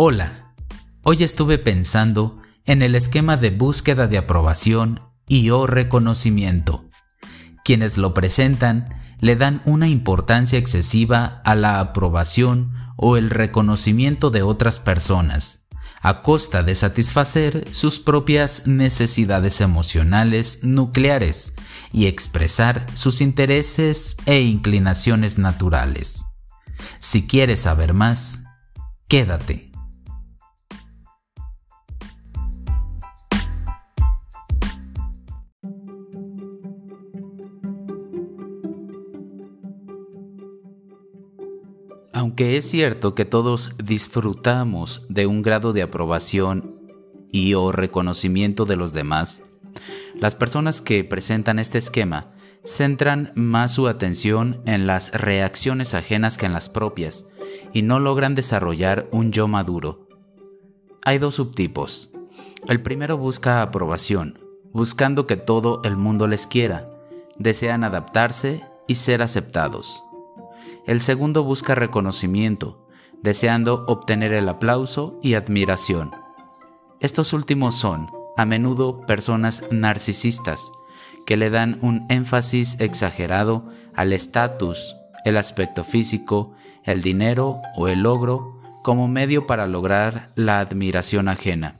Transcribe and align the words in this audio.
Hola, 0.00 0.54
hoy 1.02 1.24
estuve 1.24 1.58
pensando 1.58 2.40
en 2.66 2.82
el 2.82 2.94
esquema 2.94 3.36
de 3.36 3.50
búsqueda 3.50 4.06
de 4.06 4.16
aprobación 4.16 5.00
y 5.26 5.50
o 5.50 5.66
reconocimiento. 5.66 6.88
Quienes 7.64 7.98
lo 7.98 8.14
presentan 8.14 8.94
le 9.18 9.34
dan 9.34 9.60
una 9.64 9.88
importancia 9.88 10.56
excesiva 10.56 11.42
a 11.44 11.56
la 11.56 11.80
aprobación 11.80 12.74
o 12.96 13.16
el 13.16 13.28
reconocimiento 13.28 14.30
de 14.30 14.42
otras 14.42 14.78
personas, 14.78 15.66
a 16.00 16.22
costa 16.22 16.62
de 16.62 16.76
satisfacer 16.76 17.66
sus 17.72 17.98
propias 17.98 18.68
necesidades 18.68 19.60
emocionales 19.60 20.60
nucleares 20.62 21.54
y 21.92 22.06
expresar 22.06 22.86
sus 22.94 23.20
intereses 23.20 24.16
e 24.26 24.42
inclinaciones 24.42 25.38
naturales. 25.38 26.24
Si 27.00 27.26
quieres 27.26 27.62
saber 27.62 27.94
más, 27.94 28.44
quédate. 29.08 29.67
Aunque 42.18 42.56
es 42.56 42.68
cierto 42.68 43.14
que 43.14 43.24
todos 43.24 43.74
disfrutamos 43.78 45.06
de 45.08 45.28
un 45.28 45.40
grado 45.40 45.72
de 45.72 45.82
aprobación 45.82 46.80
y 47.30 47.54
o 47.54 47.70
reconocimiento 47.70 48.64
de 48.64 48.74
los 48.74 48.92
demás, 48.92 49.44
las 50.16 50.34
personas 50.34 50.80
que 50.80 51.04
presentan 51.04 51.60
este 51.60 51.78
esquema 51.78 52.32
centran 52.64 53.30
más 53.36 53.70
su 53.72 53.86
atención 53.86 54.60
en 54.66 54.88
las 54.88 55.12
reacciones 55.12 55.94
ajenas 55.94 56.38
que 56.38 56.46
en 56.46 56.52
las 56.52 56.68
propias 56.68 57.24
y 57.72 57.82
no 57.82 58.00
logran 58.00 58.34
desarrollar 58.34 59.06
un 59.12 59.30
yo 59.30 59.46
maduro. 59.46 60.08
Hay 61.04 61.18
dos 61.18 61.36
subtipos. 61.36 62.10
El 62.66 62.82
primero 62.82 63.16
busca 63.16 63.62
aprobación, 63.62 64.40
buscando 64.72 65.28
que 65.28 65.36
todo 65.36 65.82
el 65.84 65.96
mundo 65.96 66.26
les 66.26 66.48
quiera, 66.48 66.90
desean 67.38 67.84
adaptarse 67.84 68.64
y 68.88 68.96
ser 68.96 69.22
aceptados. 69.22 70.02
El 70.88 71.02
segundo 71.02 71.44
busca 71.44 71.74
reconocimiento, 71.74 72.88
deseando 73.22 73.84
obtener 73.88 74.32
el 74.32 74.48
aplauso 74.48 75.20
y 75.22 75.34
admiración. 75.34 76.12
Estos 76.98 77.34
últimos 77.34 77.74
son, 77.74 78.10
a 78.38 78.46
menudo, 78.46 79.02
personas 79.02 79.62
narcisistas, 79.70 80.72
que 81.26 81.36
le 81.36 81.50
dan 81.50 81.78
un 81.82 82.06
énfasis 82.08 82.80
exagerado 82.80 83.68
al 83.94 84.14
estatus, 84.14 84.96
el 85.26 85.36
aspecto 85.36 85.84
físico, 85.84 86.54
el 86.84 87.02
dinero 87.02 87.60
o 87.76 87.88
el 87.88 88.00
logro 88.00 88.58
como 88.82 89.08
medio 89.08 89.46
para 89.46 89.66
lograr 89.66 90.30
la 90.36 90.58
admiración 90.58 91.28
ajena. 91.28 91.74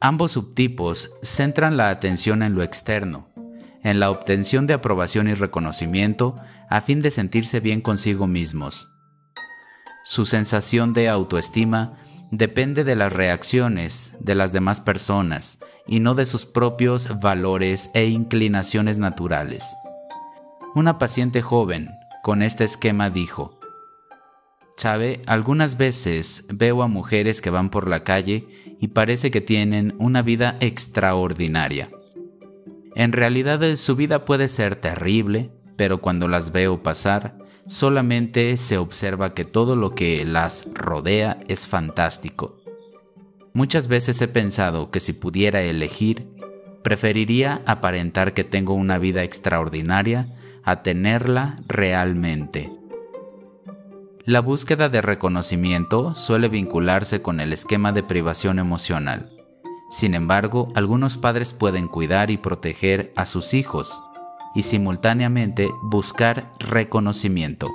Ambos 0.00 0.32
subtipos 0.32 1.10
centran 1.20 1.76
la 1.76 1.90
atención 1.90 2.42
en 2.42 2.54
lo 2.54 2.62
externo, 2.62 3.28
en 3.86 4.00
la 4.00 4.10
obtención 4.10 4.66
de 4.66 4.74
aprobación 4.74 5.28
y 5.28 5.34
reconocimiento 5.34 6.34
a 6.68 6.80
fin 6.80 7.02
de 7.02 7.12
sentirse 7.12 7.60
bien 7.60 7.80
consigo 7.80 8.26
mismos. 8.26 8.92
Su 10.04 10.26
sensación 10.26 10.92
de 10.92 11.08
autoestima 11.08 11.96
depende 12.32 12.82
de 12.82 12.96
las 12.96 13.12
reacciones 13.12 14.12
de 14.18 14.34
las 14.34 14.52
demás 14.52 14.80
personas 14.80 15.60
y 15.86 16.00
no 16.00 16.16
de 16.16 16.26
sus 16.26 16.46
propios 16.46 17.20
valores 17.20 17.88
e 17.94 18.06
inclinaciones 18.06 18.98
naturales. 18.98 19.76
Una 20.74 20.98
paciente 20.98 21.40
joven 21.40 21.88
con 22.24 22.42
este 22.42 22.64
esquema 22.64 23.08
dijo, 23.08 23.60
Sabe, 24.76 25.22
algunas 25.26 25.76
veces 25.76 26.44
veo 26.52 26.82
a 26.82 26.88
mujeres 26.88 27.40
que 27.40 27.50
van 27.50 27.70
por 27.70 27.88
la 27.88 28.02
calle 28.02 28.48
y 28.80 28.88
parece 28.88 29.30
que 29.30 29.40
tienen 29.40 29.94
una 29.98 30.22
vida 30.22 30.56
extraordinaria. 30.58 31.88
En 32.96 33.12
realidad 33.12 33.60
su 33.76 33.94
vida 33.94 34.24
puede 34.24 34.48
ser 34.48 34.76
terrible, 34.76 35.50
pero 35.76 36.00
cuando 36.00 36.28
las 36.28 36.50
veo 36.50 36.82
pasar, 36.82 37.36
solamente 37.66 38.56
se 38.56 38.78
observa 38.78 39.34
que 39.34 39.44
todo 39.44 39.76
lo 39.76 39.94
que 39.94 40.24
las 40.24 40.66
rodea 40.72 41.38
es 41.46 41.66
fantástico. 41.66 42.56
Muchas 43.52 43.88
veces 43.88 44.22
he 44.22 44.28
pensado 44.28 44.90
que 44.90 45.00
si 45.00 45.12
pudiera 45.12 45.60
elegir, 45.60 46.26
preferiría 46.82 47.60
aparentar 47.66 48.32
que 48.32 48.44
tengo 48.44 48.72
una 48.72 48.96
vida 48.96 49.24
extraordinaria 49.24 50.34
a 50.64 50.82
tenerla 50.82 51.56
realmente. 51.68 52.70
La 54.24 54.40
búsqueda 54.40 54.88
de 54.88 55.02
reconocimiento 55.02 56.14
suele 56.14 56.48
vincularse 56.48 57.20
con 57.20 57.40
el 57.40 57.52
esquema 57.52 57.92
de 57.92 58.02
privación 58.02 58.58
emocional. 58.58 59.35
Sin 59.88 60.14
embargo, 60.14 60.68
algunos 60.74 61.16
padres 61.16 61.52
pueden 61.52 61.86
cuidar 61.88 62.30
y 62.30 62.38
proteger 62.38 63.12
a 63.16 63.24
sus 63.24 63.54
hijos 63.54 64.02
y 64.54 64.62
simultáneamente 64.62 65.70
buscar 65.82 66.50
reconocimiento. 66.58 67.70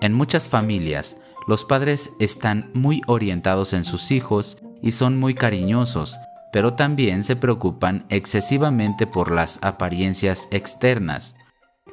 En 0.00 0.12
muchas 0.12 0.48
familias, 0.48 1.16
los 1.46 1.64
padres 1.64 2.12
están 2.18 2.70
muy 2.74 3.00
orientados 3.06 3.72
en 3.72 3.84
sus 3.84 4.10
hijos 4.10 4.58
y 4.82 4.92
son 4.92 5.18
muy 5.20 5.34
cariñosos, 5.34 6.18
pero 6.52 6.74
también 6.74 7.22
se 7.22 7.36
preocupan 7.36 8.04
excesivamente 8.08 9.06
por 9.06 9.30
las 9.30 9.60
apariencias 9.62 10.48
externas. 10.50 11.36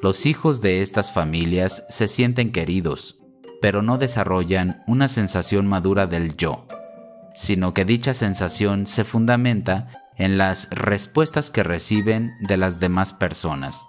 Los 0.02 0.26
hijos 0.26 0.60
de 0.60 0.80
estas 0.80 1.12
familias 1.12 1.84
se 1.88 2.08
sienten 2.08 2.50
queridos, 2.50 3.20
pero 3.62 3.82
no 3.82 3.98
desarrollan 3.98 4.82
una 4.88 5.06
sensación 5.06 5.66
madura 5.66 6.06
del 6.06 6.36
yo 6.36 6.66
sino 7.40 7.72
que 7.72 7.86
dicha 7.86 8.12
sensación 8.12 8.84
se 8.84 9.02
fundamenta 9.02 10.10
en 10.18 10.36
las 10.36 10.68
respuestas 10.68 11.50
que 11.50 11.62
reciben 11.62 12.32
de 12.40 12.58
las 12.58 12.80
demás 12.80 13.14
personas. 13.14 13.86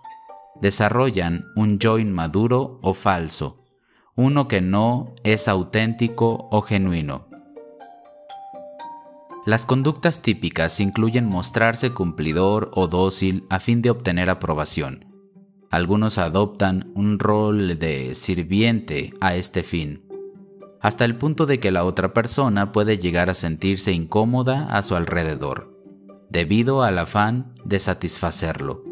Desarrollan 0.61 1.47
un 1.57 1.77
yo 1.77 1.99
inmaduro 1.99 2.79
o 2.81 2.93
falso, 2.93 3.65
uno 4.15 4.47
que 4.47 4.61
no 4.61 5.15
es 5.25 5.49
auténtico 5.49 6.47
o 6.49 6.61
genuino. 6.61 7.27
Las 9.45 9.65
conductas 9.65 10.21
típicas 10.21 10.79
incluyen 10.79 11.25
mostrarse 11.25 11.93
cumplidor 11.93 12.71
o 12.73 12.87
dócil 12.87 13.45
a 13.49 13.59
fin 13.59 13.81
de 13.81 13.89
obtener 13.89 14.29
aprobación. 14.29 15.07
Algunos 15.69 16.17
adoptan 16.17 16.89
un 16.95 17.19
rol 17.19 17.77
de 17.77 18.15
sirviente 18.15 19.13
a 19.19 19.35
este 19.35 19.63
fin 19.63 20.09
hasta 20.81 21.05
el 21.05 21.15
punto 21.15 21.45
de 21.45 21.59
que 21.59 21.71
la 21.71 21.83
otra 21.83 22.13
persona 22.13 22.71
puede 22.71 22.97
llegar 22.97 23.29
a 23.29 23.35
sentirse 23.35 23.91
incómoda 23.91 24.67
a 24.75 24.81
su 24.81 24.95
alrededor, 24.95 25.71
debido 26.29 26.81
al 26.81 26.97
afán 26.97 27.53
de 27.63 27.79
satisfacerlo. 27.79 28.83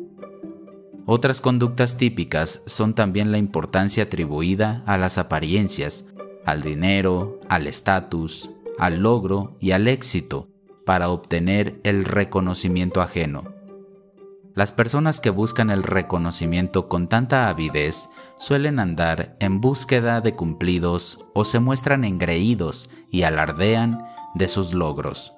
Otras 1.06 1.42
conductas 1.42 1.98
típicas 1.98 2.62
son 2.68 2.94
también 2.94 3.32
la 3.32 3.40
importancia 3.40 4.04
atribuida 4.04 4.84
a 4.86 5.00
las 5.00 5.18
apariencias, 5.18 6.06
al 6.46 6.62
dinero, 6.62 7.40
al 7.50 7.66
estatus, 7.66 8.52
al 8.78 9.00
logro 9.00 9.58
y 9.60 9.72
al 9.72 9.88
éxito 9.88 10.48
para 10.86 11.10
obtener 11.10 11.80
el 11.84 12.06
reconocimiento 12.06 13.02
ajeno. 13.02 13.59
Las 14.60 14.74
personas 14.74 15.22
que 15.22 15.30
buscan 15.30 15.70
el 15.70 15.84
reconocimiento 15.84 16.90
con 16.90 17.08
tanta 17.08 17.48
avidez 17.48 18.10
suelen 18.36 18.80
andar 18.80 19.38
en 19.40 19.62
búsqueda 19.62 20.20
de 20.20 20.36
cumplidos 20.36 21.26
o 21.34 21.46
se 21.46 21.60
muestran 21.60 22.04
engreídos 22.04 22.90
y 23.10 23.24
alardean 23.24 24.06
de 24.36 24.50
sus 24.50 24.74
logros. 24.74 25.32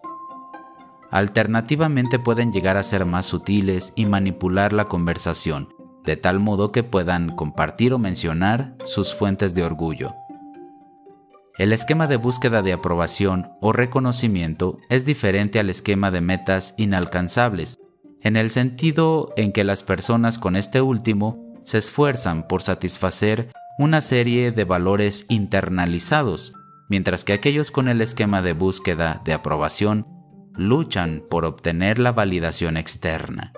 Alternativamente 1.11 2.17
pueden 2.17 2.51
llegar 2.51 2.77
a 2.77 2.81
ser 2.81 3.05
más 3.05 3.27
sutiles 3.27 3.93
y 3.95 4.07
manipular 4.07 4.73
la 4.73 4.85
conversación, 4.85 5.69
de 6.03 6.17
tal 6.17 6.39
modo 6.39 6.71
que 6.71 6.81
puedan 6.81 7.35
compartir 7.35 7.93
o 7.93 7.99
mencionar 7.99 8.75
sus 8.85 9.13
fuentes 9.13 9.53
de 9.53 9.63
orgullo. 9.63 10.15
El 11.59 11.73
esquema 11.73 12.07
de 12.07 12.17
búsqueda 12.17 12.63
de 12.63 12.73
aprobación 12.73 13.51
o 13.61 13.71
reconocimiento 13.71 14.79
es 14.89 15.05
diferente 15.05 15.59
al 15.59 15.69
esquema 15.69 16.09
de 16.09 16.21
metas 16.21 16.73
inalcanzables 16.77 17.77
en 18.21 18.35
el 18.35 18.49
sentido 18.49 19.33
en 19.35 19.51
que 19.51 19.63
las 19.63 19.83
personas 19.83 20.39
con 20.39 20.55
este 20.55 20.81
último 20.81 21.59
se 21.63 21.77
esfuerzan 21.77 22.47
por 22.47 22.61
satisfacer 22.61 23.51
una 23.77 24.01
serie 24.01 24.51
de 24.51 24.63
valores 24.63 25.25
internalizados, 25.29 26.53
mientras 26.89 27.23
que 27.23 27.33
aquellos 27.33 27.71
con 27.71 27.87
el 27.87 28.01
esquema 28.01 28.41
de 28.41 28.53
búsqueda 28.53 29.21
de 29.25 29.33
aprobación 29.33 30.05
luchan 30.55 31.23
por 31.29 31.45
obtener 31.45 31.97
la 31.97 32.11
validación 32.11 32.77
externa. 32.77 33.53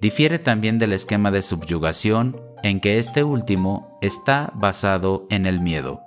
Difiere 0.00 0.38
también 0.38 0.78
del 0.78 0.92
esquema 0.92 1.30
de 1.30 1.42
subyugación 1.42 2.40
en 2.62 2.80
que 2.80 2.98
este 2.98 3.24
último 3.24 3.98
está 4.02 4.52
basado 4.54 5.26
en 5.30 5.46
el 5.46 5.60
miedo. 5.60 6.03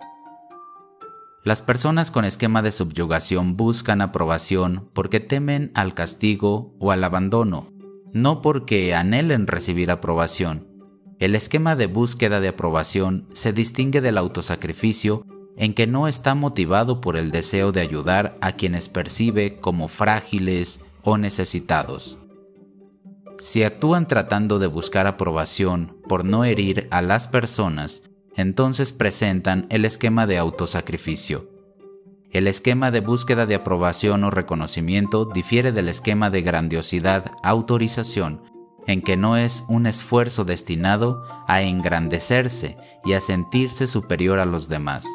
Las 1.48 1.62
personas 1.62 2.12
con 2.12 2.26
esquema 2.26 2.62
de 2.62 2.74
subyugación 2.74 3.56
buscan 3.56 4.02
aprobación 4.02 4.90
porque 4.92 5.22
temen 5.22 5.72
al 5.76 5.94
castigo 5.94 6.76
o 6.78 6.92
al 6.92 7.02
abandono, 7.06 7.72
no 8.12 8.42
porque 8.42 8.94
anhelen 8.94 9.48
recibir 9.48 9.90
aprobación. 9.90 10.68
El 11.20 11.36
esquema 11.36 11.78
de 11.78 11.88
búsqueda 11.88 12.42
de 12.42 12.50
aprobación 12.50 13.30
se 13.32 13.54
distingue 13.54 14.02
del 14.02 14.18
autosacrificio 14.18 15.26
en 15.56 15.74
que 15.74 15.88
no 15.88 16.10
está 16.10 16.36
motivado 16.36 17.00
por 17.00 17.16
el 17.16 17.32
deseo 17.32 17.72
de 17.72 17.80
ayudar 17.80 18.38
a 18.42 18.52
quienes 18.52 18.90
percibe 18.90 19.56
como 19.56 19.88
frágiles 19.88 20.82
o 21.02 21.18
necesitados. 21.18 22.18
Si 23.40 23.64
actúan 23.64 24.10
tratando 24.10 24.60
de 24.60 24.68
buscar 24.68 25.08
aprobación 25.08 25.96
por 26.10 26.26
no 26.26 26.44
herir 26.44 26.90
a 26.92 27.02
las 27.02 27.30
personas, 27.30 28.04
entonces 28.38 28.94
presentan 28.94 29.66
el 29.70 29.84
esquema 29.84 30.26
de 30.28 30.38
autosacrificio. 30.38 31.50
El 32.32 32.48
esquema 32.48 32.92
de 32.92 33.02
búsqueda 33.02 33.46
de 33.46 33.56
aprobación 33.56 34.24
o 34.24 34.30
reconocimiento 34.30 35.26
difiere 35.26 35.72
del 35.72 35.90
esquema 35.90 36.30
de 36.30 36.44
grandiosidad, 36.44 37.32
autorización, 37.44 38.44
en 38.86 39.02
que 39.02 39.18
no 39.18 39.38
es 39.38 39.64
un 39.68 39.88
esfuerzo 39.88 40.46
destinado 40.46 41.24
a 41.48 41.62
engrandecerse 41.62 42.78
y 43.04 43.14
a 43.14 43.22
sentirse 43.22 43.88
superior 43.88 44.40
a 44.40 44.46
los 44.46 44.70
demás. 44.70 45.06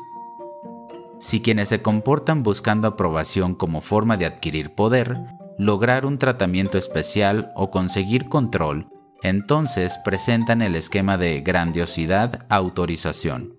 Si 1.21 1.41
quienes 1.41 1.69
se 1.69 1.81
comportan 1.81 2.43
buscando 2.43 2.89
aprobación 2.89 3.55
como 3.55 3.81
forma 3.81 4.17
de 4.17 4.27
adquirir 4.27 4.75
poder, 4.75 5.17
lograr 5.59 6.05
un 6.05 6.19
tratamiento 6.19 6.77
especial 6.77 7.53
o 7.55 7.71
conseguir 7.71 8.29
control, 8.29 8.87
entonces 9.23 9.99
presentan 10.05 10.63
el 10.63 10.75
esquema 10.75 11.17
de 11.17 11.41
grandiosidad 11.41 12.47
autorización. 12.49 13.59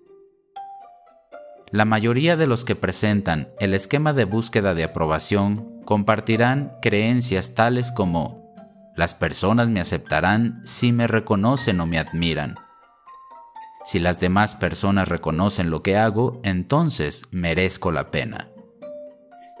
La 1.70 1.84
mayoría 1.84 2.36
de 2.36 2.46
los 2.46 2.64
que 2.64 2.76
presentan 2.76 3.48
el 3.58 3.74
esquema 3.74 4.12
de 4.12 4.24
búsqueda 4.24 4.74
de 4.74 4.84
aprobación 4.84 5.82
compartirán 5.84 6.76
creencias 6.80 7.54
tales 7.54 7.90
como 7.90 8.44
las 8.94 9.12
personas 9.14 9.70
me 9.70 9.80
aceptarán 9.80 10.60
si 10.64 10.92
me 10.92 11.08
reconocen 11.08 11.80
o 11.80 11.86
me 11.86 11.98
admiran. 11.98 12.56
Si 13.84 13.98
las 13.98 14.20
demás 14.20 14.54
personas 14.54 15.08
reconocen 15.08 15.70
lo 15.70 15.82
que 15.82 15.96
hago, 15.96 16.40
entonces 16.44 17.24
merezco 17.32 17.90
la 17.90 18.10
pena. 18.10 18.48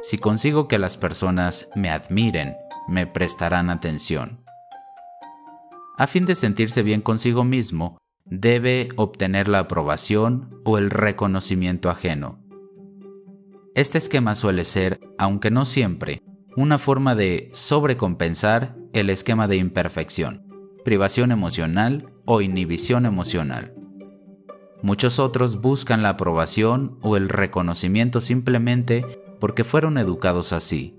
Si 0.02 0.18
consigo 0.18 0.68
que 0.68 0.78
las 0.78 0.96
personas 0.96 1.68
me 1.74 1.90
admiren, 1.90 2.56
me 2.86 3.06
prestarán 3.06 3.70
atención. 3.70 4.43
A 5.96 6.06
fin 6.08 6.24
de 6.24 6.34
sentirse 6.34 6.82
bien 6.82 7.00
consigo 7.00 7.44
mismo, 7.44 7.98
debe 8.24 8.88
obtener 8.96 9.48
la 9.48 9.60
aprobación 9.60 10.60
o 10.64 10.76
el 10.78 10.90
reconocimiento 10.90 11.88
ajeno. 11.88 12.40
Este 13.74 13.98
esquema 13.98 14.34
suele 14.34 14.64
ser, 14.64 15.00
aunque 15.18 15.50
no 15.50 15.64
siempre, 15.64 16.22
una 16.56 16.78
forma 16.78 17.14
de 17.14 17.48
sobrecompensar 17.52 18.76
el 18.92 19.10
esquema 19.10 19.46
de 19.46 19.56
imperfección, 19.56 20.46
privación 20.84 21.32
emocional 21.32 22.12
o 22.24 22.40
inhibición 22.40 23.06
emocional. 23.06 23.74
Muchos 24.82 25.18
otros 25.18 25.60
buscan 25.60 26.02
la 26.02 26.10
aprobación 26.10 26.98
o 27.02 27.16
el 27.16 27.28
reconocimiento 27.28 28.20
simplemente 28.20 29.04
porque 29.40 29.64
fueron 29.64 29.98
educados 29.98 30.52
así. 30.52 30.98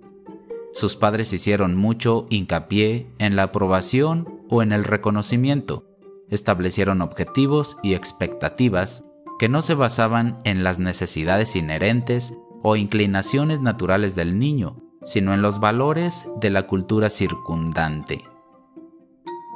Sus 0.73 0.95
padres 0.95 1.31
hicieron 1.33 1.75
mucho 1.75 2.27
hincapié 2.29 3.07
en 3.19 3.35
la 3.35 3.43
aprobación 3.43 4.34
o 4.49 4.61
en 4.61 4.71
el 4.71 4.83
reconocimiento. 4.83 5.85
Establecieron 6.29 7.01
objetivos 7.01 7.77
y 7.83 7.93
expectativas 7.93 9.03
que 9.39 9.49
no 9.49 9.61
se 9.61 9.73
basaban 9.73 10.39
en 10.43 10.63
las 10.63 10.79
necesidades 10.79 11.55
inherentes 11.55 12.33
o 12.63 12.75
inclinaciones 12.75 13.61
naturales 13.61 14.15
del 14.15 14.39
niño, 14.39 14.77
sino 15.03 15.33
en 15.33 15.41
los 15.41 15.59
valores 15.59 16.25
de 16.41 16.49
la 16.49 16.67
cultura 16.67 17.09
circundante. 17.09 18.23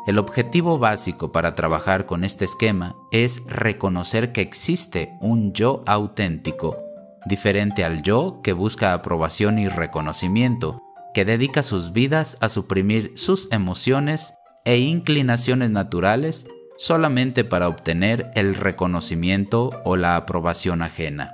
El 0.05 0.17
objetivo 0.17 0.79
básico 0.79 1.31
para 1.31 1.55
trabajar 1.55 2.05
con 2.05 2.23
este 2.23 2.45
esquema 2.45 2.95
es 3.11 3.43
reconocer 3.45 4.31
que 4.31 4.41
existe 4.41 5.13
un 5.21 5.53
yo 5.53 5.83
auténtico, 5.85 6.77
diferente 7.25 7.83
al 7.83 8.01
yo 8.01 8.39
que 8.43 8.53
busca 8.53 8.93
aprobación 8.93 9.59
y 9.59 9.67
reconocimiento, 9.67 10.81
que 11.13 11.25
dedica 11.25 11.63
sus 11.63 11.93
vidas 11.93 12.37
a 12.41 12.49
suprimir 12.49 13.13
sus 13.15 13.51
emociones 13.51 14.33
e 14.69 14.77
inclinaciones 14.77 15.71
naturales 15.71 16.45
solamente 16.77 17.43
para 17.43 17.67
obtener 17.67 18.29
el 18.35 18.53
reconocimiento 18.53 19.71
o 19.83 19.95
la 19.95 20.15
aprobación 20.15 20.83
ajena. 20.83 21.33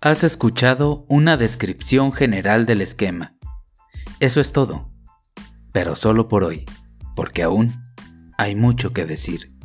Has 0.00 0.24
escuchado 0.24 1.04
una 1.10 1.36
descripción 1.36 2.12
general 2.14 2.64
del 2.64 2.80
esquema. 2.80 3.34
Eso 4.20 4.40
es 4.40 4.52
todo, 4.52 4.90
pero 5.72 5.96
solo 5.96 6.28
por 6.28 6.44
hoy, 6.44 6.64
porque 7.14 7.42
aún 7.42 7.74
hay 8.38 8.54
mucho 8.54 8.94
que 8.94 9.04
decir. 9.04 9.55